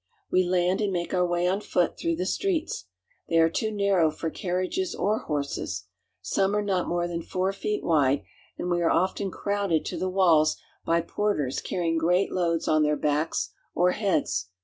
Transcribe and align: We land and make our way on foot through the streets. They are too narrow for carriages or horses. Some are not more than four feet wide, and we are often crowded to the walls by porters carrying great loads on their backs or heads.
We 0.31 0.43
land 0.43 0.81
and 0.81 0.91
make 0.91 1.13
our 1.13 1.27
way 1.27 1.47
on 1.47 1.61
foot 1.61 1.95
through 1.95 2.15
the 2.15 2.25
streets. 2.25 2.85
They 3.29 3.37
are 3.37 3.51
too 3.51 3.69
narrow 3.71 4.09
for 4.09 4.31
carriages 4.31 4.95
or 4.95 5.19
horses. 5.19 5.85
Some 6.23 6.55
are 6.55 6.63
not 6.63 6.87
more 6.87 7.07
than 7.07 7.21
four 7.21 7.53
feet 7.53 7.83
wide, 7.83 8.23
and 8.57 8.71
we 8.71 8.81
are 8.81 8.89
often 8.89 9.29
crowded 9.29 9.85
to 9.85 9.99
the 9.99 10.09
walls 10.09 10.57
by 10.87 11.01
porters 11.01 11.61
carrying 11.61 11.99
great 11.99 12.31
loads 12.31 12.67
on 12.67 12.81
their 12.81 12.97
backs 12.97 13.51
or 13.75 13.91
heads. 13.91 14.49